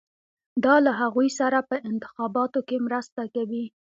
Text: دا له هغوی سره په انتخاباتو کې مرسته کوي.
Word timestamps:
دا 0.63 0.75
له 0.85 0.91
هغوی 1.01 1.29
سره 1.39 1.57
په 1.69 1.75
انتخاباتو 1.89 2.59
کې 2.67 2.77
مرسته 2.87 3.21
کوي. 3.35 3.65